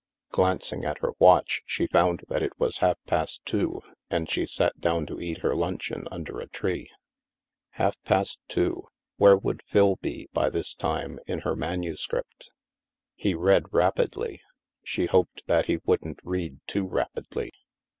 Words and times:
Glancing 0.31 0.83
at 0.83 0.97
her 1.03 1.11
watch, 1.19 1.61
she 1.67 1.85
found 1.85 2.23
that 2.27 2.41
it 2.41 2.59
was 2.59 2.79
half 2.79 2.97
past 3.05 3.45
two, 3.45 3.83
and 4.09 4.27
she 4.31 4.47
sat 4.47 4.79
down 4.79 5.05
to 5.05 5.19
eat 5.21 5.41
her 5.43 5.53
luncheon 5.55 6.07
under 6.09 6.39
a 6.39 6.47
tree. 6.49 6.89
Half 7.73 8.01
past 8.01 8.39
two! 8.47 8.87
Where 9.17 9.37
would 9.37 9.61
Phil 9.61 9.97
be, 9.97 10.27
by 10.33 10.49
this 10.49 10.73
time, 10.73 11.19
in 11.27 11.41
her 11.41 11.55
manuscript? 11.55 12.49
He 13.13 13.35
read 13.35 13.71
rapidly. 13.71 14.41
She 14.83 15.05
hoped 15.05 15.45
that 15.45 15.65
he 15.67 15.77
wouldn't 15.85 16.17
read 16.23 16.61
too 16.65 16.87
rapidly. 16.87 17.51